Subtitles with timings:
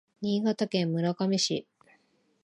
[0.23, 1.67] 新潟県村上市